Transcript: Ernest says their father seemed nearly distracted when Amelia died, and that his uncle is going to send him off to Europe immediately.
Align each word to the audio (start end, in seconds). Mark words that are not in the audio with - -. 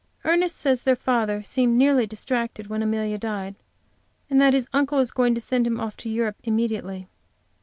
Ernest 0.25 0.57
says 0.57 0.81
their 0.81 0.95
father 0.95 1.43
seemed 1.43 1.77
nearly 1.77 2.07
distracted 2.07 2.65
when 2.65 2.81
Amelia 2.81 3.19
died, 3.19 3.53
and 4.31 4.41
that 4.41 4.55
his 4.55 4.67
uncle 4.73 4.97
is 4.97 5.11
going 5.11 5.35
to 5.35 5.41
send 5.41 5.67
him 5.67 5.79
off 5.79 5.95
to 5.97 6.09
Europe 6.09 6.37
immediately. 6.43 7.07